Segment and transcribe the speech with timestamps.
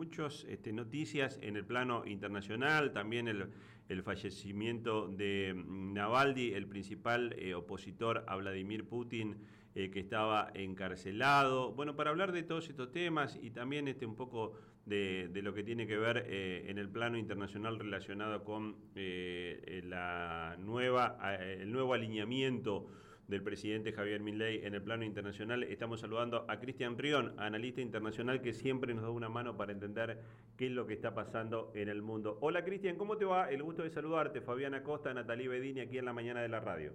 [0.00, 7.34] muchas este, noticias en el plano internacional, también el, fallecimiento de mm, Navalny, el principal
[7.38, 9.36] eh, opositor a Vladimir Putin,
[9.74, 11.72] eh, que estaba encarcelado.
[11.72, 14.54] Bueno, para hablar de todos estos temas y también este, un poco
[14.86, 21.70] de, lo que tiene que ver en el plano internacional relacionado con la nueva, el
[21.70, 22.88] nuevo alineamiento
[23.30, 25.62] del presidente Javier Milei en el plano internacional.
[25.62, 30.20] Estamos saludando a Cristian Rión, analista internacional que siempre nos da una mano para entender
[30.56, 32.38] qué es lo que está pasando en el mundo.
[32.40, 33.48] Hola Cristian, ¿cómo te va?
[33.48, 34.40] El gusto de saludarte.
[34.40, 36.92] Fabiana Costa, Natalie Bedini, aquí en la mañana de la radio.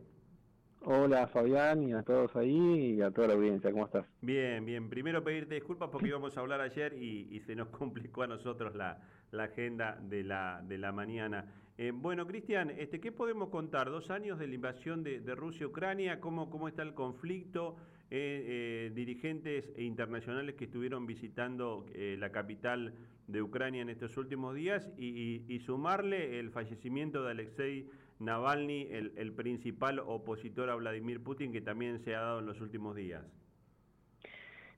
[0.87, 4.05] Hola Fabián y a todos ahí y a toda la audiencia, ¿cómo estás?
[4.21, 4.87] Bien, bien.
[4.87, 9.01] Primero pedirte disculpas porque íbamos a hablar ayer y, se nos complicó a nosotros la,
[9.43, 11.45] agenda de la, de la mañana.
[11.77, 13.89] Eh, bueno, Cristian, este, ¿qué podemos contar?
[13.89, 17.75] Dos años de la invasión de, Rusia a Ucrania, ¿cómo, cómo está el conflicto?
[18.11, 22.93] Eh, eh, dirigentes internacionales que estuvieron visitando la capital
[23.27, 29.99] de Ucrania en estos últimos días y, sumarle el fallecimiento de Alexei Navalny, el, principal
[29.99, 33.25] opositor a Vladimir Putin, que también se ha dado en los últimos días.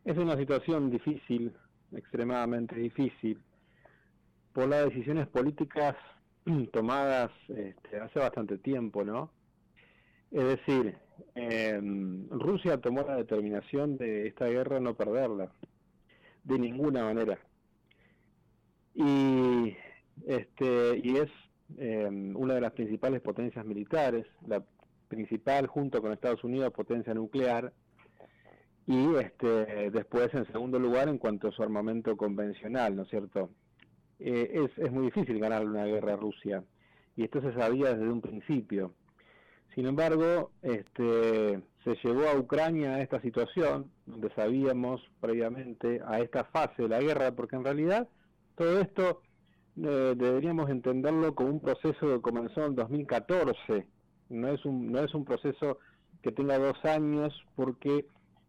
[0.03, 1.53] Es una situación difícil,
[1.91, 3.37] extremadamente difícil,
[4.57, 5.95] por las decisiones políticas
[6.73, 9.29] tomadas este, hace bastante tiempo, ¿no?
[10.31, 10.97] Es decir,
[11.35, 15.51] em, Rusia tomó la determinación de esta guerra no perderla,
[16.43, 17.37] de ninguna manera.
[18.95, 19.77] Y,
[20.25, 21.29] este, y es
[21.77, 24.63] em, una de las principales potencias militares, la
[25.07, 27.71] principal junto con Estados Unidos potencia nuclear,
[28.87, 33.51] y este, después en segundo lugar en cuanto a su armamento convencional, ¿no es cierto?
[34.19, 36.63] Eh, es, es muy difícil ganar una guerra a Rusia,
[37.15, 38.93] y esto se sabía desde un principio.
[39.75, 46.45] Sin embargo, este, se llevó a Ucrania a esta situación, donde sabíamos previamente a esta
[46.45, 48.07] fase de la guerra, porque en realidad
[48.55, 49.21] todo esto
[49.77, 53.85] eh, deberíamos entenderlo como un proceso que comenzó en 2014,
[54.29, 55.77] no es un, no es un proceso
[56.23, 58.07] que tenga dos años, porque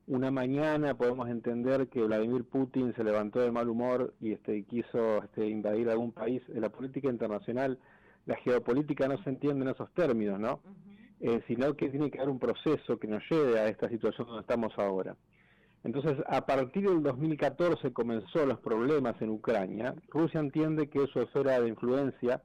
[0.09, 5.23] una mañana podemos entender que Vladimir Putin se levantó de mal humor y este, quiso
[5.23, 6.43] este, invadir algún país.
[6.49, 7.79] En la política internacional,
[8.25, 10.61] la geopolítica no se entiende en esos términos, ¿no?
[11.21, 14.41] Eh, sino que tiene que haber un proceso que nos lleve a esta situación donde
[14.41, 15.15] estamos ahora.
[15.85, 19.95] Entonces, a partir del 2014 comenzó los problemas en Ucrania.
[20.09, 22.43] Rusia entiende que su esfera de influencia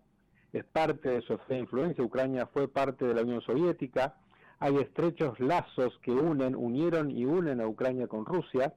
[0.52, 2.04] es parte de su esfera de influencia.
[2.04, 4.16] Ucrania fue parte de la Unión Soviética.
[4.64, 8.74] Hay estrechos lazos que unen, unieron y unen a Ucrania con Rusia.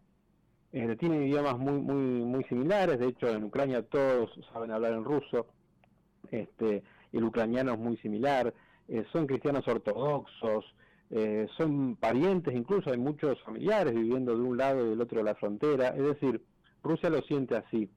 [0.73, 2.99] Eh, tienen idiomas muy, muy, muy similares.
[2.99, 5.47] De hecho, en Ucrania todos saben hablar en ruso.
[6.33, 6.83] Este,
[7.13, 8.53] el ucraniano es muy similar.
[8.89, 10.65] Eh, son cristianos ortodoxos.
[11.11, 15.25] Eh, son parientes, incluso hay muchos familiares viviendo de un lado y del otro de
[15.25, 16.43] la frontera, es decir,
[16.83, 17.89] Rusia lo siente así.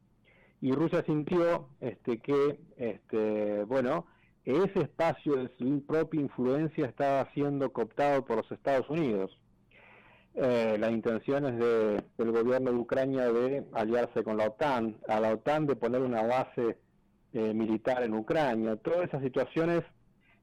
[0.62, 4.06] Y Rusia sintió este, que, este, bueno,
[4.58, 9.38] ese espacio de su propia influencia estaba siendo cooptado por los Estados Unidos.
[10.36, 15.34] Eh, las intenciones de, del gobierno de Ucrania de aliarse con la OTAN, a la
[15.34, 16.78] OTAN de poner una base
[17.34, 19.84] eh, militar en Ucrania, todas esas situaciones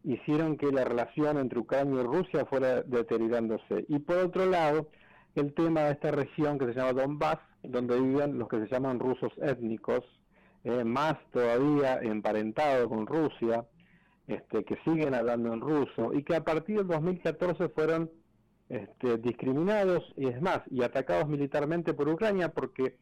[0.04, 3.86] hicieron que la relación entre Ucrania y Rusia fuera deteriorándose.
[3.88, 4.88] Y por otro lado,
[5.34, 9.00] el tema de esta región que se llama Donbass, donde viven los que se llaman
[9.00, 10.04] rusos étnicos,
[10.64, 13.64] eh, más todavía emparentados con Rusia,
[14.26, 18.10] este, que siguen hablando en ruso y que a partir del 2014 fueron
[18.68, 22.96] este, discriminados y es más, y atacados militarmente por Ucrania porque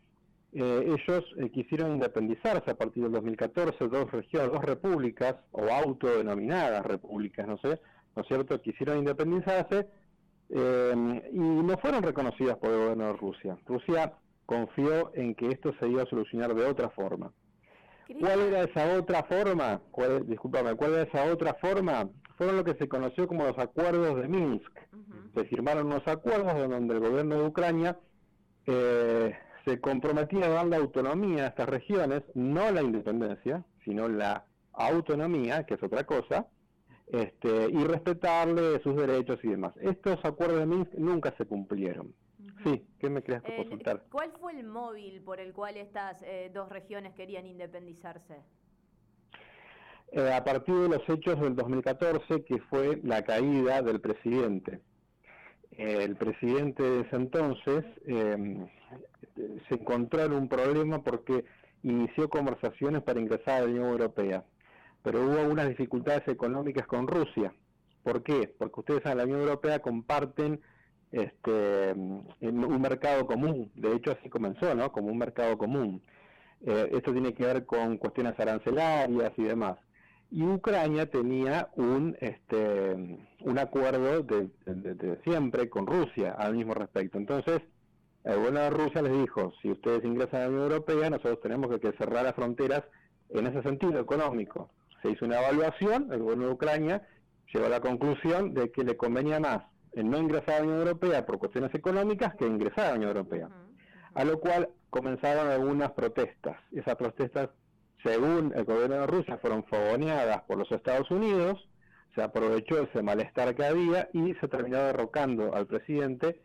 [0.52, 6.86] eh, ellos eh, quisieron independizarse a partir del 2014, dos regiones, dos repúblicas, o autodenominadas
[6.86, 7.80] repúblicas, no sé,
[8.14, 9.88] ¿no es cierto?, quisieron independizarse
[10.50, 13.58] eh, y no fueron reconocidas por el gobierno de Rusia.
[13.66, 14.12] Rusia
[14.46, 17.32] confió en que esto se iba a solucionar de otra forma.
[18.20, 19.80] ¿Cuál era esa otra forma?
[19.90, 22.08] ¿Cuál, discúlpame, ¿cuál era esa otra forma?
[22.36, 24.72] Fueron lo que se conoció como los acuerdos de Minsk.
[25.34, 27.98] Se firmaron unos acuerdos donde el gobierno de Ucrania
[28.66, 34.44] eh, se comprometía a dar la autonomía a estas regiones, no la independencia, sino la
[34.72, 36.46] autonomía, que es otra cosa,
[37.06, 39.74] este, y respetarle sus derechos y demás.
[39.80, 42.14] Estos acuerdos de Minsk nunca se cumplieron.
[42.64, 44.04] Sí, ¿qué me creas que consultar?
[44.10, 48.42] ¿Cuál fue el móvil por el cual estas eh, dos regiones querían independizarse?
[50.12, 54.80] Eh, a partir de los hechos del 2014, que fue la caída del presidente.
[55.72, 58.66] el presidente de ese entonces eh,
[59.68, 61.44] se encontró en un problema porque
[61.82, 64.44] inició conversaciones para ingresar a la Unión Europea,
[65.02, 67.52] pero hubo unas dificultades económicas con Rusia.
[68.02, 68.54] ¿Por qué?
[68.58, 70.60] Porque ustedes en la Unión Europea comparten
[71.14, 74.90] este, un mercado común, de hecho así comenzó, ¿no?
[74.90, 76.02] Como un mercado común.
[76.66, 79.78] Eh, esto tiene que ver con cuestiones arancelarias y demás.
[80.30, 87.18] Y Ucrania tenía un, este, un acuerdo de, siempre con Rusia al mismo respecto.
[87.18, 87.60] Entonces,
[88.24, 91.78] el gobierno de Rusia les dijo, si ustedes ingresan a la Unión Europea, nosotros tenemos
[91.78, 92.82] que cerrar las fronteras
[93.28, 94.70] en ese sentido económico.
[95.02, 97.06] Se hizo una evaluación, el gobierno de Ucrania
[97.52, 99.62] llegó a la conclusión de que le convenía más
[99.96, 103.10] en no ingresar a la Unión Europea por cuestiones económicas que ingresar a la Unión
[103.16, 103.48] Europea.
[104.14, 106.56] A lo cual comenzaron algunas protestas.
[106.72, 107.50] Esas protestas,
[108.02, 111.68] según el gobierno de Rusia, fueron fogoneadas por los Estados Unidos,
[112.14, 116.40] se aprovechó ese malestar que había y se terminó derrocando al presidente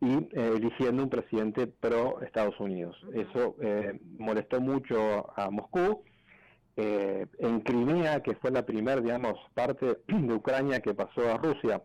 [0.00, 2.96] y eh, eligiendo un presidente pro Estados Unidos.
[3.14, 6.02] Eso eh, molestó mucho a Moscú.
[6.74, 11.82] Eh, en Crimea, que fue la primera, digamos, parte de Ucrania que pasó a Rusia,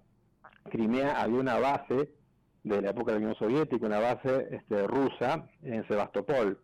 [0.68, 2.10] Crimea había una base
[2.64, 6.60] de la época de la Unión Soviética, una base este, rusa en Sebastopol.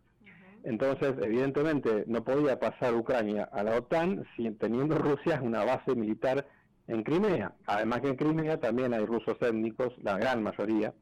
[0.64, 6.46] Entonces, evidentemente, no podía pasar Ucrania a la OTAN sin teniendo Rusia una base militar
[6.88, 7.54] en Crimea.
[7.66, 10.94] Además que en Crimea también hay rusos étnicos, la gran mayoría.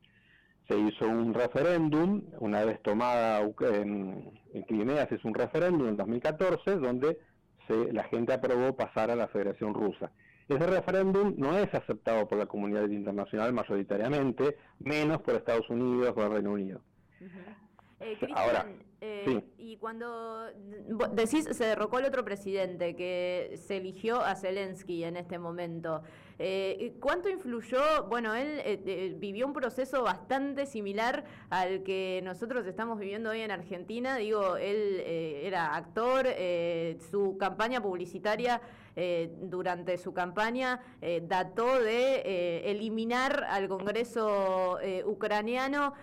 [0.68, 4.32] Se hizo un referéndum, una vez tomada en,
[4.68, 7.20] Crimea se hizo un referéndum en 2014, donde
[7.68, 10.12] se, la gente aprobó pasar a la Federación Rusa.
[10.52, 16.24] Ese referéndum no es aceptado por la comunidad internacional mayoritariamente, menos por Estados Unidos o
[16.24, 16.82] el Reino Unido.
[18.02, 18.68] Eh, Ahora,
[19.00, 20.48] eh, y cuando
[21.14, 26.04] decís se derrocó el otro presidente que se eligió a Zelensky en este momento,
[26.42, 27.80] eh, ¿cuánto influyó?
[28.10, 34.18] Bueno, él vivió un proceso bastante similar al que nosotros estamos viviendo hoy en Argentina.
[34.18, 36.28] Digo, él era actor,
[37.12, 38.62] su campaña publicitaria
[38.96, 45.94] eh, durante su campaña eh, dató de eh, eliminar al Congreso ucraniano.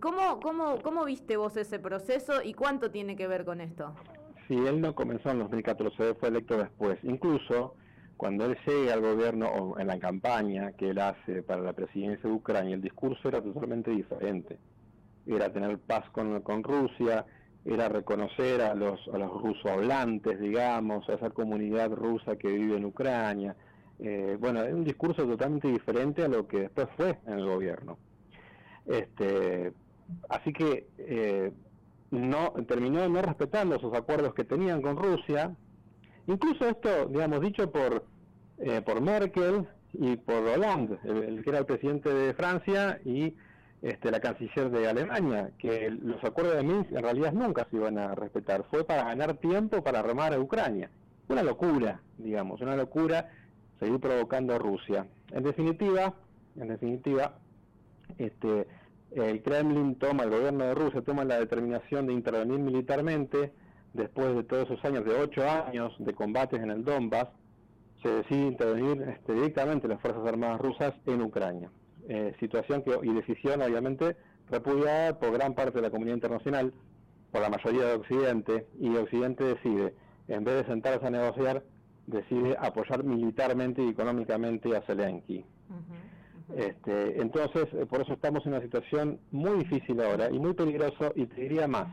[0.00, 3.94] ¿cómo, cómo, ¿Cómo viste vos ese proceso y cuánto tiene que ver con esto?
[4.46, 6.98] Sí, él no comenzó en 2014, fue electo después.
[7.02, 7.74] Incluso
[8.16, 12.28] cuando él llega al gobierno o en la campaña que él hace para la presidencia
[12.28, 14.58] de Ucrania, el discurso era totalmente diferente.
[15.26, 17.24] Era tener paz con, Rusia,
[17.64, 22.84] era reconocer a los, a los rusohablantes, digamos, a esa comunidad rusa que vive en
[22.84, 23.56] Ucrania.
[23.98, 27.98] Eh, bueno, es un discurso totalmente diferente a lo que después fue en el gobierno.
[28.86, 29.72] Este,
[30.28, 31.52] así que eh,
[32.10, 35.54] no terminó no respetando esos acuerdos que tenían con Rusia.
[36.26, 38.04] Incluso esto, digamos, dicho por,
[38.58, 43.34] eh, por Merkel y por Hollande, el que era el presidente de Francia y
[43.82, 47.98] este, la canciller de Alemania, que los acuerdos de Minsk en realidad nunca se iban
[47.98, 50.88] a respetar, fue para ganar tiempo para remar a Ucrania.
[51.28, 53.30] Una locura, digamos, una locura
[53.80, 55.06] seguir provocando a Rusia.
[55.32, 56.14] En definitiva,
[56.56, 57.34] en definitiva,
[58.18, 58.68] este,
[59.10, 63.52] el Kremlin toma, el gobierno de Rusia toma la determinación de intervenir militarmente
[63.94, 67.28] después de todos esos años, de ocho años de combates en el Donbass,
[68.02, 71.70] se decide intervenir este, directamente las Fuerzas Armadas rusas en Ucrania.
[72.08, 74.16] Eh, situación que, y decisión obviamente
[74.50, 76.72] repudiada por gran parte de la comunidad internacional,
[77.30, 79.94] por la mayoría de Occidente, y Occidente decide,
[80.28, 81.62] en vez de sentarse a negociar,
[82.06, 85.44] decide apoyar militarmente y económicamente a Zelensky.
[86.56, 91.12] Este, entonces, eh, por eso estamos en una situación muy difícil ahora y muy peligroso,
[91.14, 91.86] y te diría más.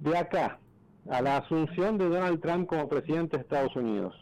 [0.00, 0.58] De acá
[1.10, 4.14] a la asunción de Donald Trump como presidente de Estados Unidos,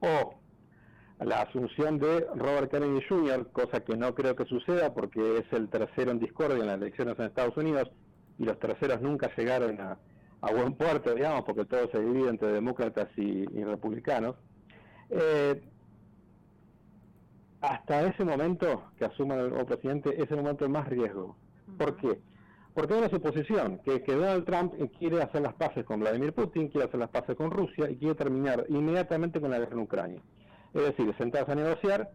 [0.00, 0.38] o
[1.20, 5.68] la asunción de Robert Kennedy Jr., cosa que no creo que suceda porque es el
[5.68, 7.90] tercero en discordia en las elecciones en Estados Unidos
[8.38, 9.98] y los terceros nunca llegaron a,
[10.52, 14.36] buen puerto, digamos, porque todo se divide entre demócratas y, republicanos.
[15.10, 15.60] Eh,
[17.60, 21.36] hasta ese momento que asuma el nuevo presidente es el momento de más riesgo.
[21.76, 22.20] ¿Por qué?
[22.78, 26.86] Porque hay una suposición, que, Donald Trump quiere hacer las paces con Vladimir Putin, quiere
[26.86, 30.22] hacer las paces con Rusia y quiere terminar inmediatamente con la guerra en Ucrania.
[30.72, 32.12] Es decir, sentarse a negociar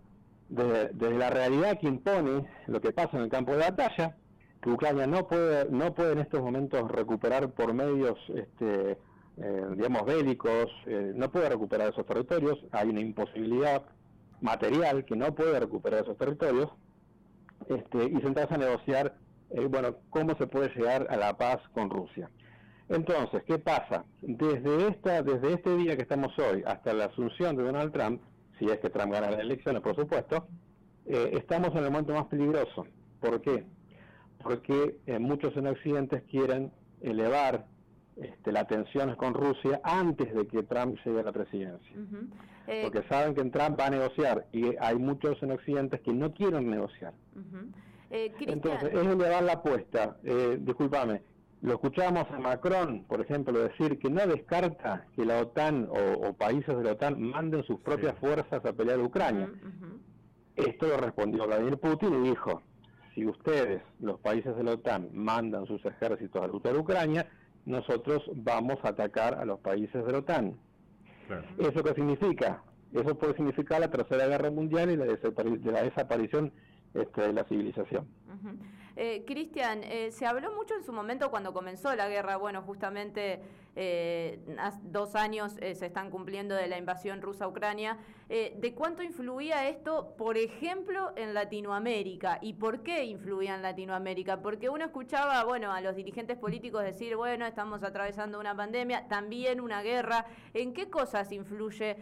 [0.48, 4.16] desde, la realidad que impone lo que pasa en el campo de batalla,
[4.62, 8.98] que Ucrania no puede, no puede en estos momentos recuperar por medios, este,
[9.36, 13.84] eh, digamos, bélicos, eh, no puede recuperar esos territorios, hay una imposibilidad
[14.40, 16.70] material que no puede recuperar esos territorios,
[17.68, 19.18] este, y sentarse a negociar,
[19.54, 22.30] eh, bueno, cómo se puede llegar a la paz con Rusia.
[22.90, 24.04] Entonces, ¿qué pasa?
[24.22, 28.22] Desde, esta, desde este día que estamos hoy hasta la asunción de Donald Trump,
[28.60, 30.48] si es que Trump gana las elecciones, por supuesto,
[31.06, 32.86] eh, estamos en el momento más peligroso.
[33.20, 33.64] ¿Por qué?
[34.42, 37.66] Porque eh, muchos en Occidente quieren elevar
[38.16, 41.96] este, las tensiones con Rusia antes de que Trump llegue a la presidencia.
[42.68, 46.34] Eh, Porque saben que Trump va a negociar y hay muchos en Occidente que no
[46.34, 47.14] quieren negociar.
[48.14, 50.18] Entonces, es elevar la apuesta,
[50.60, 51.22] discúlpame,
[51.64, 56.78] lo escuchábamos a Macron, por ejemplo, decir que no descarta que la OTAN o, países
[56.78, 59.50] de la OTAN manden sus propias fuerzas a pelear a Ucrania.
[60.58, 62.62] Esto lo respondió Vladimir Putin y dijo,
[63.16, 67.28] si ustedes, los países de la OTAN, mandan sus ejércitos a luchar a Ucrania,
[67.66, 70.58] nosotros vamos a atacar a los países de la OTAN.
[71.58, 72.62] ¿Eso qué significa?
[72.94, 75.06] Eso puede significar la Tercera Guerra Mundial y la,
[75.84, 76.52] desaparición
[76.94, 78.08] este, la civilización.
[78.96, 83.42] Eh, Cristian, eh, se habló mucho en su momento cuando comenzó la guerra, bueno, justamente
[83.76, 84.40] eh,
[84.84, 87.98] dos años eh, se están cumpliendo de la invasión rusa a Ucrania,
[88.30, 94.70] de cuánto influía esto, por ejemplo, en Latinoamérica y por qué influía en Latinoamérica, porque
[94.70, 99.84] uno escuchaba, bueno, a los dirigentes políticos decir, bueno, estamos atravesando una pandemia, también una
[99.84, 101.98] guerra, ¿en qué cosas influye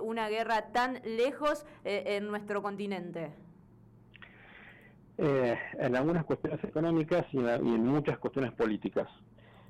[0.00, 3.45] una guerra tan lejos en nuestro continente?
[5.18, 9.08] Eh, en algunas cuestiones económicas y en, muchas cuestiones políticas.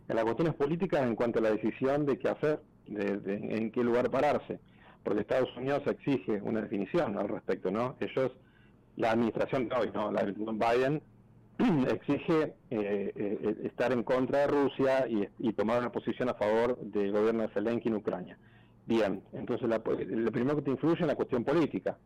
[0.08, 3.84] En las cuestiones políticas en cuanto a la decisión de qué hacer, de, en qué
[3.84, 4.58] lugar pararse,
[5.04, 7.94] porque Estados Unidos exige una definición al respecto, ¿no?
[8.00, 8.32] Ellos,
[8.96, 10.10] la administración de hoy, ¿no?
[10.10, 11.00] La Biden
[11.90, 17.12] exige eh, eh, estar en contra de Rusia y, tomar una posición a favor del
[17.12, 18.36] gobierno de Zelensky en Ucrania.
[18.84, 21.96] Bien, entonces la, lo primero que te influye es la cuestión política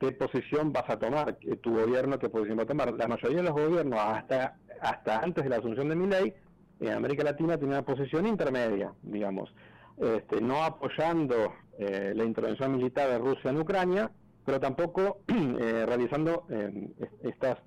[0.00, 2.92] qué posición vas a tomar, tu gobierno qué posición va a tomar.
[2.94, 6.34] La mayoría de los gobiernos, hasta, hasta antes de la asunción de mi ley,
[6.80, 9.52] en América Latina tenía una posición intermedia, digamos,
[9.98, 14.10] este, no apoyando eh, la intervención militar de Rusia en Ucrania,
[14.46, 16.88] pero tampoco eh, realizando eh,
[17.22, 17.58] estas,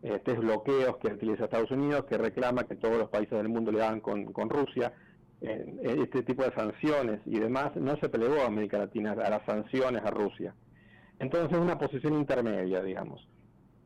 [0.00, 3.82] estos bloqueos que utiliza Estados Unidos, que reclama que todos los países del mundo le
[3.82, 4.92] hagan con, con Rusia.
[5.40, 10.04] este tipo de sanciones y demás no se plegó a América Latina a las sanciones
[10.04, 10.54] a Rusia.
[11.20, 13.26] Entonces, una posición intermedia, digamos.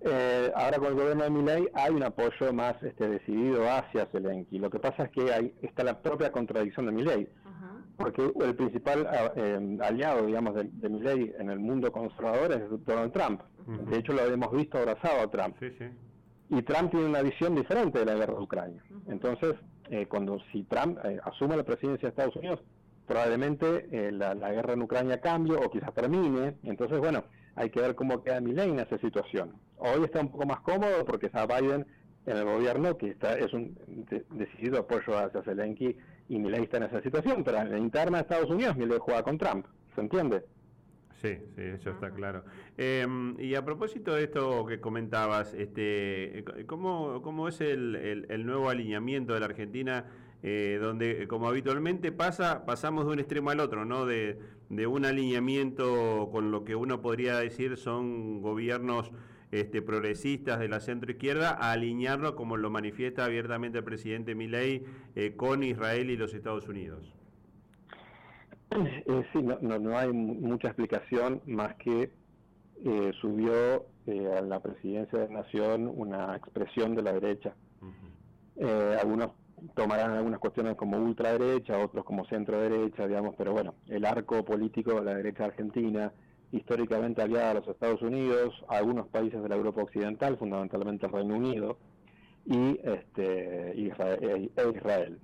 [0.00, 4.58] Eh, ahora con el gobierno de Milei hay un apoyo más este, decidido hacia Zelensky.
[4.58, 7.28] Lo que pasa es que hay, está la propia contradicción de Milei,
[7.96, 12.84] porque el principal ah, eh, aliado, digamos, de, de Milei en el mundo conservador es
[12.84, 13.40] Donald Trump.
[13.66, 15.56] De hecho, lo hemos visto abrazado a Trump.
[16.50, 18.84] Y Trump tiene una visión diferente de la guerra de Ucrania.
[19.08, 19.54] Entonces,
[19.90, 22.60] eh, cuando si Trump asume la presidencia de Estados Unidos,
[23.06, 26.56] probablemente eh, la, guerra en Ucrania cambie o quizás termine.
[26.62, 29.52] Entonces, bueno, hay que ver cómo queda Milei en esa situación.
[29.76, 31.86] Hoy está un poco más cómodo porque está Biden
[32.26, 33.76] en el gobierno, que está es un
[34.30, 35.96] decidido apoyo hacia Zelensky
[36.28, 39.22] y Milei está en esa situación, pero en la interna de Estados Unidos Milei juega
[39.22, 40.42] con Trump, ¿se entiende?
[41.20, 42.44] Sí, sí, eso está claro.
[42.76, 48.68] Em, y a propósito de esto que comentabas, este, ¿cómo, cómo es el, el nuevo
[48.68, 50.04] alineamiento de la Argentina
[50.46, 54.04] eh, donde eh, como habitualmente pasa, pasamos de un extremo al otro, ¿no?
[54.04, 54.38] De,
[54.86, 59.10] un alineamiento con lo que uno podría decir son gobiernos
[59.52, 64.84] este, progresistas de la centro izquierda a alinearlo como lo manifiesta abiertamente el presidente Milei
[65.14, 67.14] eh, con Israel y los Estados Unidos.
[69.32, 72.10] sí, no, no, hay mucha explicación más que
[73.20, 73.86] subió
[74.36, 77.54] a la presidencia de la Nación una expresión de la derecha.
[79.00, 79.30] algunos
[79.74, 84.94] tomarán algunas cuestiones como ultraderecha, otros como centro derecha, digamos, pero bueno, el arco político
[84.94, 86.12] de la derecha argentina,
[86.52, 91.12] históricamente aliada a los Estados Unidos, a algunos países de la Europa Occidental, fundamentalmente el
[91.12, 91.78] Reino Unido,
[92.46, 95.18] y este, Israel, e Israel.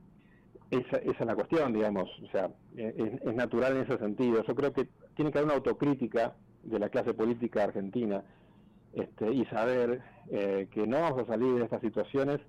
[0.70, 4.42] Esa, esa, es la cuestión, digamos, o sea, es, natural en ese sentido.
[4.44, 8.22] Yo creo que tiene que haber una autocrítica de la clase política argentina
[8.92, 12.40] este, y saber eh, que no vamos a salir de estas situaciones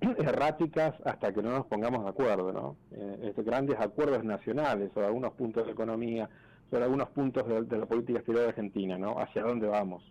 [0.18, 2.76] erráticas hasta que no nos pongamos de acuerdo, ¿no?
[2.92, 6.28] Eh, este, grandes acuerdos nacionales sobre algunos puntos de la economía,
[6.70, 9.18] sobre algunos puntos de, la política exterior argentina, ¿no?
[9.18, 10.02] Hacia dónde vamos.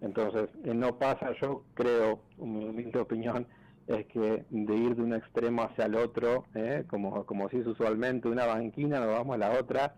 [0.00, 3.44] Entonces, eh, no pasa, yo creo, mi opinión,
[3.88, 6.84] es que de ir de un extremo hacia el otro, ¿eh?
[6.88, 9.94] como, como se dice usualmente, una banquina, nos vamos a la otra,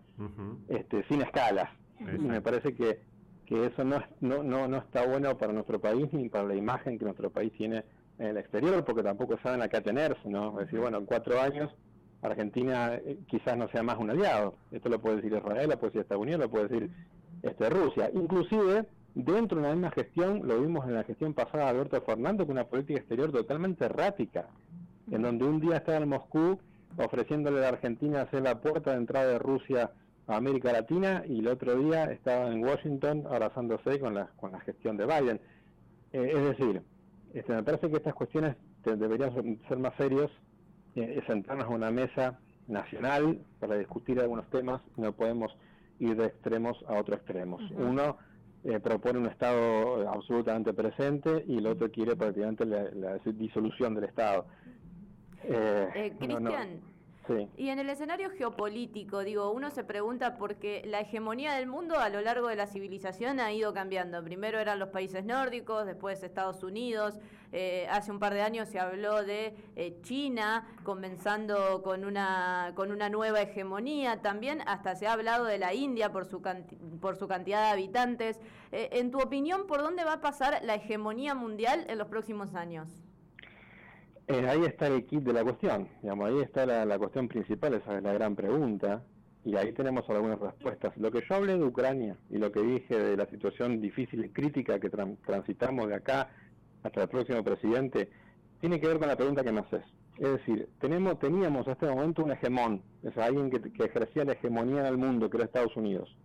[0.69, 1.69] este, sin escalas.
[1.99, 3.01] Y me parece que,
[3.45, 6.97] que eso no, no, no, no está bueno para nuestro país ni para la imagen
[6.97, 7.83] que nuestro país tiene
[8.21, 10.51] en el exterior porque tampoco saben a qué atenerse, ¿no?
[10.59, 11.71] Es decir, bueno, en cuatro años
[12.21, 14.53] Argentina eh, quizás no sea más un aliado.
[14.71, 16.89] Esto lo puede decir Israel, lo puede decir Estados Unidos, lo puede decir
[17.41, 18.11] este, Rusia.
[18.13, 18.85] Inclusive,
[19.15, 22.53] dentro de la misma gestión, lo vimos en la gestión pasada de Alberto Fernando, con
[22.53, 24.45] una política exterior totalmente errática,
[25.09, 26.59] en donde un día estaba en Moscú
[26.97, 29.91] ofreciéndole a la Argentina hacer la puerta de entrada de Rusia
[30.27, 34.59] a América Latina y el otro día estaba en Washington abrazándose con la, con la
[34.59, 35.39] gestión de Biden.
[36.13, 36.81] Eh, es decir,
[37.33, 40.31] este, me parece que estas cuestiones deberían ser más serios,
[40.95, 45.55] eh, sentarnos a una mesa nacional para discutir algunos temas, no podemos
[45.99, 47.61] ir de extremos a otros extremos.
[47.71, 48.17] Uno
[48.63, 54.45] eh, propone un Estado absolutamente presente y el otro quiere prácticamente la, disolución del Estado.
[55.43, 56.81] Eh, Cristian,
[57.57, 61.99] y en el escenario geopolítico, digo, uno se pregunta por qué la hegemonía del mundo
[61.99, 64.23] a lo largo de la civilización ha ido cambiando.
[64.23, 67.19] Primero eran los países nórdicos, después Estados Unidos.
[67.53, 72.91] Eh, hace un par de años se habló de eh, China comenzando con una con
[72.91, 74.21] una nueva hegemonía.
[74.21, 76.41] También hasta se ha hablado de la India por su
[77.01, 78.39] por su cantidad de habitantes.
[78.71, 82.55] Eh, en tu opinión, ¿por dónde va a pasar la hegemonía mundial en los próximos
[82.55, 83.00] años?
[84.31, 87.97] Eh, ahí está el kit de la cuestión, digamos, ahí está la, cuestión principal, esa
[87.97, 89.03] es la gran pregunta,
[89.43, 90.95] y ahí tenemos algunas respuestas.
[90.95, 94.29] Lo que yo hablé de Ucrania y lo que dije de la situación difícil y
[94.29, 96.29] crítica que transitamos de acá
[96.81, 98.09] hasta el próximo presidente,
[98.61, 99.83] tiene que ver con la pregunta que me haces.
[100.17, 104.33] Es decir, tenemos, teníamos hasta este momento un hegemón, es alguien que, que ejercía la
[104.33, 106.15] hegemonía en el mundo, que era Estados Unidos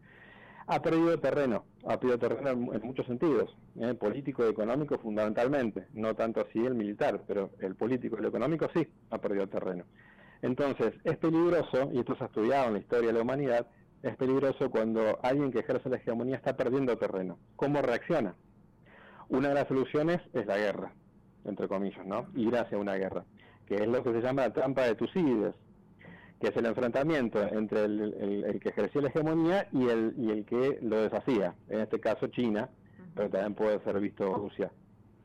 [0.67, 3.95] ha perdido terreno, ha perdido terreno en, muchos sentidos, ¿eh?
[3.95, 8.69] político y económico fundamentalmente, no tanto así el militar, pero el político y el económico
[8.75, 9.85] sí ha perdido terreno.
[10.43, 13.67] Entonces, es peligroso, y esto se ha estudiado en la historia de la humanidad,
[14.03, 17.39] es peligroso cuando alguien que ejerce la hegemonía está perdiendo terreno.
[17.57, 18.35] ¿Cómo reacciona?
[19.29, 20.93] Una de las soluciones es la guerra,
[21.45, 22.27] entre comillas, ¿no?
[22.35, 23.25] Ir hacia una guerra,
[23.67, 25.55] que es lo que se llama la trampa de Tucídides,
[26.41, 30.79] que es el enfrentamiento entre el, que ejercía la hegemonía y el, y el que
[30.83, 32.69] lo deshacía, en este caso China,
[33.15, 34.71] pero también puede ser visto Rusia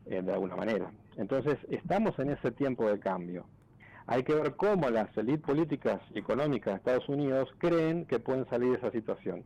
[0.05, 0.91] eh, de alguna manera.
[1.17, 3.45] Entonces, estamos en ese tiempo de cambio.
[4.07, 8.47] Hay que ver cómo las élites políticas y económicas de Estados Unidos creen que pueden
[8.49, 9.43] salir de esa situación.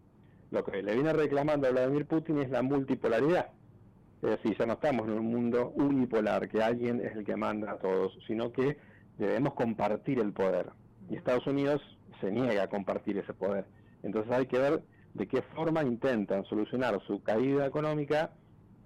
[0.51, 3.49] Lo que le viene reclamando a Vladimir Putin es la multipolaridad.
[4.21, 7.71] Es decir, ya no estamos en un mundo unipolar, que alguien es el que manda
[7.71, 8.77] a todos, sino que
[9.17, 10.69] debemos compartir el poder
[11.09, 11.81] y Estados Unidos
[12.21, 13.65] se niega a compartir ese poder.
[14.03, 14.83] Entonces hay que ver
[15.13, 18.31] de qué forma intentan solucionar su caída económica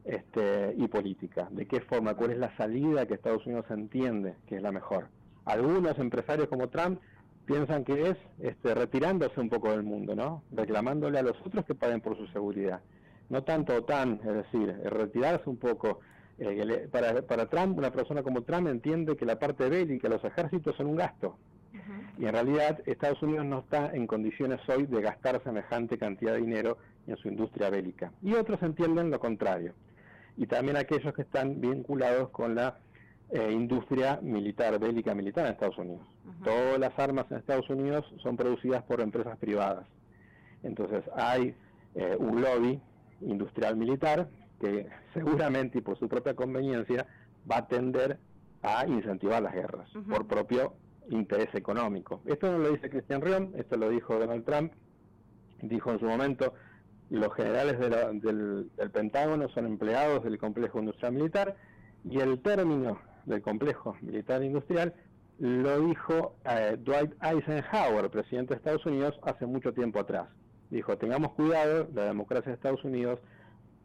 [0.05, 4.57] este, y política, de qué forma, cuál es la salida que Estados Unidos entiende que
[4.57, 5.07] es la mejor.
[5.45, 6.99] Algunos empresarios como Trump
[7.45, 10.43] piensan que es este, retirándose un poco del mundo, ¿no?
[10.51, 12.81] reclamándole a los otros que paguen por su seguridad.
[13.29, 15.99] No tanto OTAN, es decir, retirarse un poco.
[16.37, 20.75] Eh, para, para Trump, una persona como Trump entiende que la parte bélica, los ejércitos
[20.75, 21.37] son un gasto,
[22.17, 26.41] y en realidad Estados Unidos no está en condiciones hoy de gastar semejante cantidad de
[26.41, 26.77] dinero
[27.07, 28.11] en su industria bélica.
[28.21, 29.73] Y otros entienden lo contrario.
[30.37, 32.77] Y también aquellos que están vinculados con la
[33.31, 36.05] eh, industria militar, bélica militar en Estados Unidos.
[36.43, 39.85] Todas las armas en Estados Unidos son producidas por empresas privadas.
[40.63, 41.55] Entonces hay
[41.95, 42.79] eh, un lobby
[43.21, 44.29] industrial militar
[44.59, 47.05] que seguramente y por su propia conveniencia
[47.49, 48.17] va a tender
[48.61, 50.73] a incentivar las guerras por propio
[51.09, 52.21] interés económico.
[52.25, 54.73] Esto no lo dice Christian Rion, esto lo dijo Donald Trump,
[55.61, 56.53] dijo en su momento,
[57.09, 61.55] los generales del, Pentágono son empleados del complejo industrial militar
[62.03, 64.93] y el término del complejo militar industrial
[65.39, 70.27] lo dijo eh, Dwight Eisenhower, presidente de Estados Unidos, hace mucho tiempo atrás.
[70.69, 73.19] Dijo, tengamos cuidado, la democracia de Estados Unidos,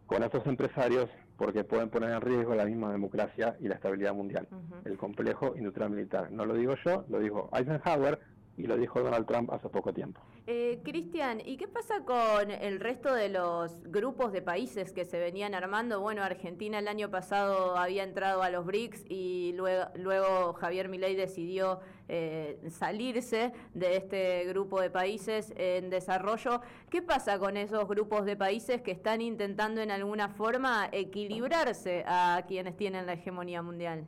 [0.07, 4.49] con estos empresarios porque pueden poner en riesgo la misma democracia y la estabilidad mundial.
[4.85, 6.31] El complejo industrial militar.
[6.31, 8.19] No lo digo yo, lo dijo Eisenhower
[8.57, 10.21] y lo dijo Donald Trump hace poco tiempo.
[10.47, 15.19] Eh, Cristian, ¿y qué pasa con el resto de los grupos de países que se
[15.19, 16.01] venían armando?
[16.01, 21.81] Bueno, Argentina el año pasado había entrado a los BRICS y luego, Javier Milei decidió
[22.09, 26.61] eh, salirse de este grupo de países en desarrollo.
[26.91, 32.45] ¿Qué pasa con esos grupos de países que están intentando en alguna forma equilibrarse a
[32.47, 34.07] quienes tienen la hegemonía mundial?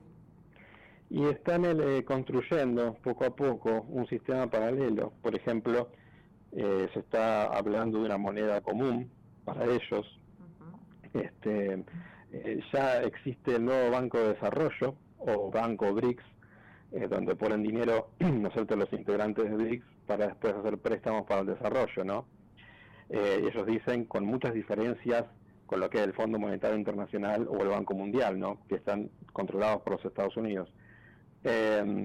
[1.09, 5.13] Y están eh, construyendo poco a poco un sistema paralelo.
[5.23, 5.89] Por ejemplo,
[6.53, 9.11] eh, se está hablando de una moneda común
[9.45, 10.07] para ellos.
[11.13, 11.85] este,
[12.33, 16.25] eh, ya existe el nuevo Banco de Desarrollo o Banco BRICS,
[16.93, 21.47] eh, donde ponen dinero, ¿no los integrantes de BRICS para después hacer préstamos para el
[21.49, 22.27] desarrollo, ¿no?
[23.09, 25.27] ellos dicen con muchas diferencias
[25.67, 28.59] con lo que es el Fondo Monetario Internacional o el Banco Mundial, ¿no?
[28.69, 30.69] Que están controlados por los Estados Unidos.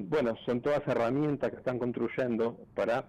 [0.07, 3.05] Bueno, son todas herramientas que están construyendo para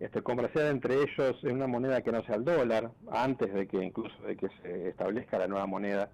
[0.00, 3.82] este, comerciar entre ellos en una moneda que no sea el dólar, antes de que
[3.82, 6.10] incluso de que se establezca la nueva moneda,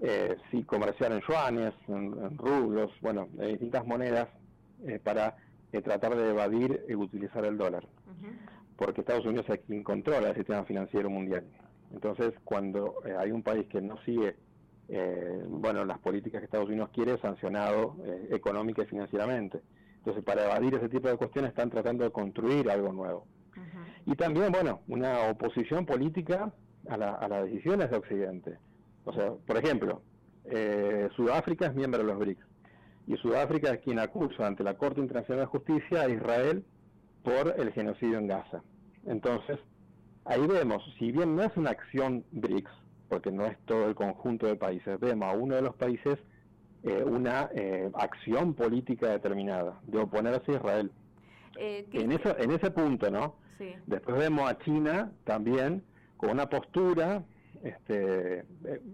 [0.00, 4.28] eh, sí comerciar en yuanes, en, rublos, bueno, en distintas monedas
[4.86, 5.36] eh, para
[5.72, 7.86] eh, tratar de evadir y utilizar el dólar,
[8.76, 11.44] porque Estados Unidos es quien controla el sistema financiero mundial.
[11.92, 14.36] Entonces, cuando eh, hay un país que no sigue
[15.48, 17.96] bueno, las políticas que Estados Unidos quiere, sancionado
[18.30, 19.60] económica y financieramente.
[19.98, 23.26] Entonces, para evadir ese tipo de cuestiones están tratando de construir algo nuevo.
[24.06, 26.52] Y también, bueno, una oposición política
[26.88, 28.58] a, las decisiones de Occidente.
[29.04, 30.02] O sea, por ejemplo,
[30.44, 32.46] eh, Sudáfrica es miembro de los BRICS.
[33.08, 36.64] y Sudáfrica es quien acusa ante la Corte Internacional de Justicia a Israel
[37.24, 38.62] por el genocidio en Gaza.
[39.06, 39.58] Entonces,
[40.24, 42.70] ahí vemos, si bien no es una acción BRICS,
[43.08, 46.18] porque no es todo el conjunto de países, vemos a uno de los países
[46.82, 50.92] eh, una eh, acción política determinada de oponerse a Israel.
[51.58, 53.34] Eh, en, eso, en ese punto, ¿no?
[53.86, 55.82] Después vemos a China también
[56.16, 57.24] con una postura
[57.64, 58.44] este,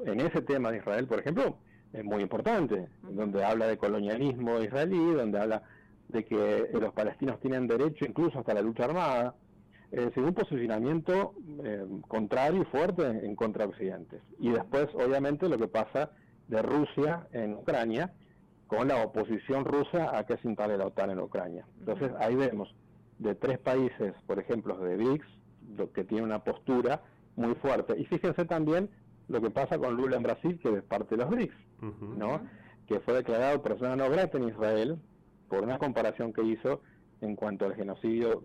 [0.06, 1.58] en ese tema de Israel, por ejemplo,
[1.92, 5.62] es muy importante, donde habla de colonialismo israelí, donde habla
[6.08, 9.34] de que los palestinos tienen derecho incluso hasta la lucha armada,
[9.92, 14.20] eh, un posicionamiento eh, contrario y fuerte en, contra de Occidente.
[14.38, 16.10] Y después, obviamente, lo que pasa
[16.48, 18.12] de Rusia en Ucrania,
[18.66, 21.66] con la oposición rusa a que se instale la OTAN en Ucrania.
[21.78, 22.74] Entonces, ahí vemos
[23.18, 25.26] de tres países, por ejemplo, de BRICS,
[25.94, 27.02] que tiene una postura
[27.36, 27.98] muy fuerte.
[27.98, 28.88] Y fíjense también
[29.28, 31.56] lo que pasa con Lula en Brasil, que es parte de los BRICS,
[32.16, 32.40] ¿no?
[32.86, 34.98] que fue declarado persona no grata en Israel
[35.48, 36.80] por una comparación que hizo
[37.22, 38.44] en cuanto al genocidio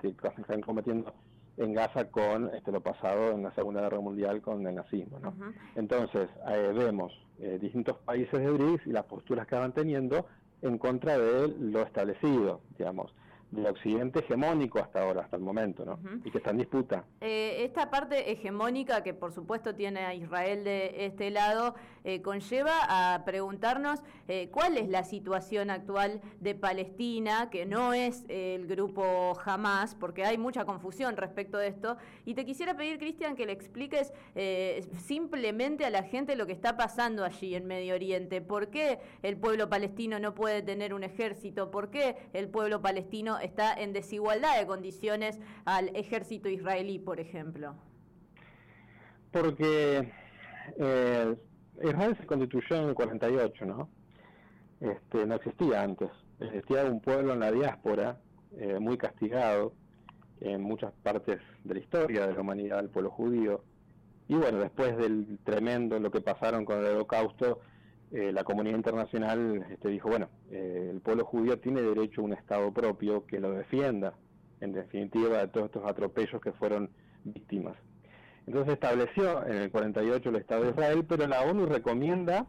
[0.00, 1.12] que están cometiendo
[1.56, 5.20] en Gaza con este, lo pasado en la Segunda Guerra Mundial con el nazismo.
[5.20, 5.34] ¿no?
[5.76, 10.26] Entonces, eh, vemos eh, distintos países de BRICS y las posturas que van teniendo
[10.62, 13.14] en contra de lo establecido, digamos
[13.54, 15.98] de Occidente hegemónico hasta ahora, hasta el momento, ¿no?
[16.24, 17.04] Y que está en disputa.
[17.20, 22.72] Eh, esta parte hegemónica que por supuesto tiene a Israel de este lado, eh, conlleva
[22.88, 29.36] a preguntarnos eh, cuál es la situación actual de Palestina, que no es el grupo
[29.44, 31.96] Hamas, porque hay mucha confusión respecto de esto.
[32.24, 34.12] Y te quisiera pedir, Cristian, que le expliques
[35.04, 38.40] simplemente a la gente lo que está pasando allí en Medio Oriente.
[38.40, 41.70] ¿Por qué el pueblo palestino no puede tener un ejército?
[41.70, 47.74] ¿Por qué el pueblo palestino está en desigualdad de condiciones al ejército israelí, por ejemplo?
[49.30, 50.12] Porque
[50.78, 51.36] eh,
[51.82, 53.88] Israel se constituyó en el 48, ¿no?
[54.80, 56.10] Este, no existía antes.
[56.40, 58.18] Existía un pueblo en la diáspora
[58.56, 59.72] eh, muy castigado
[60.40, 63.62] en muchas partes de la historia de la humanidad, el pueblo judío.
[64.28, 67.60] Y bueno, después del tremendo, lo que pasaron con el holocausto,
[68.10, 72.32] eh, la comunidad internacional este, dijo, bueno, eh, el pueblo judío tiene derecho a un
[72.32, 74.14] Estado propio que lo defienda,
[74.60, 76.90] en definitiva, de todos estos atropellos que fueron
[77.24, 77.76] víctimas.
[78.46, 82.46] Entonces estableció en el 48 el Estado de Israel, pero la ONU recomienda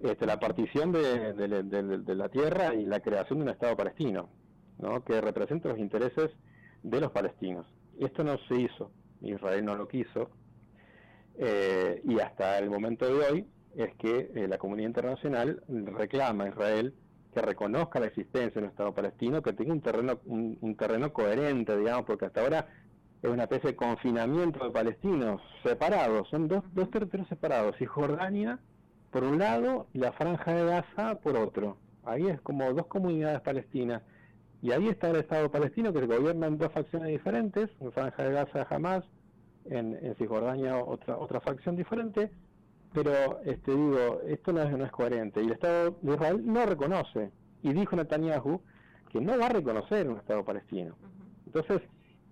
[0.00, 4.28] este, la partición de, la tierra y la creación de un Estado palestino,
[4.78, 5.04] ¿no?
[5.04, 6.30] que represente los intereses
[6.82, 7.66] de los palestinos.
[7.98, 10.30] Esto no se hizo, Israel no lo quiso,
[11.36, 16.48] eh, y hasta el momento de hoy es que eh, la comunidad internacional reclama a
[16.48, 16.94] Israel
[17.32, 21.76] que reconozca la existencia de un Estado palestino, que tenga un terreno, un, terreno coherente,
[21.76, 22.66] digamos, porque hasta ahora
[23.22, 28.58] es una especie de confinamiento de palestinos separados, son dos, dos territorios separados, y Jordania
[29.10, 31.78] por un lado y la franja de Gaza por otro.
[32.04, 34.02] Ahí es como dos comunidades palestinas.
[34.60, 38.32] Y ahí está el Estado palestino que gobierna en dos facciones diferentes, en franja de
[38.32, 39.04] Gaza jamás,
[39.66, 42.30] en, en Cisjordania otra, otra facción diferente,
[42.92, 45.42] pero este digo, esto no es, no es coherente.
[45.42, 47.30] Y el Estado de Israel no reconoce.
[47.62, 48.60] Y dijo Netanyahu
[49.10, 50.94] que no va a reconocer un Estado palestino.
[51.46, 51.82] Entonces,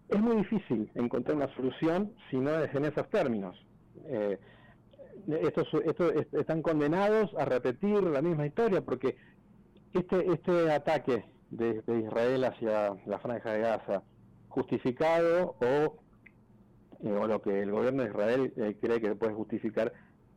[0.08, 3.56] es muy difícil encontrar una solución si no es en esos términos.
[4.04, 4.38] Eh,
[5.26, 5.68] estos,
[6.32, 9.16] están condenados a repetir la misma historia porque
[9.92, 14.02] este, este ataque de, Israel hacia la franja de Gaza,
[14.48, 15.96] justificado o,
[17.02, 19.92] eh, o lo que el gobierno de Israel eh, cree que puede justificar,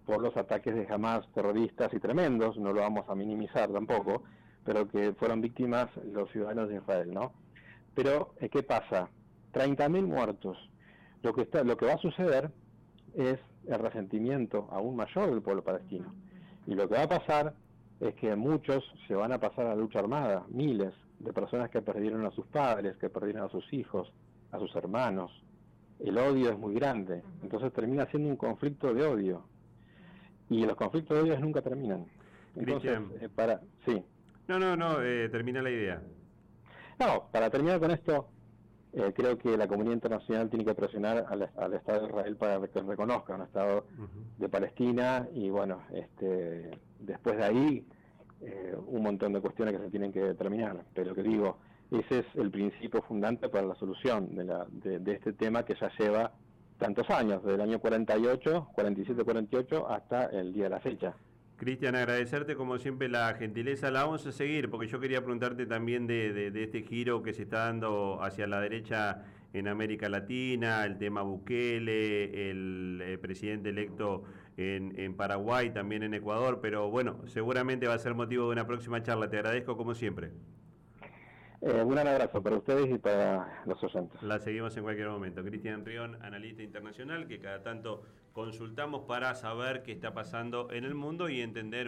[0.06, 4.24] por los ataques de Hamas terroristas y tremendos, no lo vamos a minimizar tampoco,
[4.66, 7.34] pero que fueron víctimas los ciudadanos de Israel, ¿no?
[7.94, 9.08] Pero, ¿qué pasa?
[9.54, 10.58] 30.000 muertos.
[11.22, 12.52] Lo que, está, lo que va a suceder
[13.16, 16.14] es el resentimiento aún mayor del pueblo palestino.
[16.66, 17.54] Y lo que va a pasar
[18.00, 21.82] es que muchos se van a pasar a la lucha armada, miles de personas que
[21.82, 24.12] perdieron a sus padres, que perdieron a sus hijos,
[24.52, 25.32] a sus hermanos.
[26.00, 29.44] El odio es muy grande, entonces termina siendo un conflicto de odio,
[30.50, 32.06] y los conflictos de ellos nunca terminan.
[32.56, 34.02] Entonces, eh, para, sí.
[34.48, 36.02] No, no, no, eh, termina la idea.
[37.00, 38.28] No, para terminar con esto,
[38.94, 42.82] eh, creo que la comunidad internacional tiene que presionar al, Estado de Israel para que
[42.82, 43.86] reconozca un Estado
[44.38, 47.88] de Palestina y bueno, este, después de ahí
[48.88, 50.86] un montón de cuestiones que se tienen que determinar.
[50.94, 51.58] Pero que digo,
[51.92, 55.92] ese es el principio fundante para la solución de, la, de este tema que ya
[56.00, 56.32] lleva
[56.80, 61.14] tantos años, desde el año 48, 47-48 hasta el día de la fecha.
[61.60, 63.92] Cristian, agradecerte como siempre la gentileza.
[63.92, 67.66] La vamos a seguir porque yo quería preguntarte también de, este giro que se está
[67.66, 74.24] dando hacia la derecha en América Latina, el tema Bukele, el, eh, presidente electo
[74.56, 78.66] en, en, Paraguay, también en Ecuador, pero bueno, seguramente va a ser motivo de una
[78.66, 79.30] próxima charla.
[79.30, 80.32] Te agradezco como siempre.
[81.62, 84.22] Eh, un abrazo para ustedes y para los oyentes.
[84.24, 85.44] La seguimos en cualquier momento.
[85.44, 90.96] Cristian Rión, analista internacional, que cada tanto consultamos para saber qué está pasando en el
[90.96, 91.88] mundo y entender